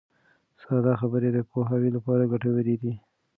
ساده 0.61 0.93
خبرې 1.01 1.29
د 1.33 1.39
پوهاوي 1.51 1.89
لپاره 1.97 2.29
ګټورې 2.31 2.75
دي. 2.81 2.93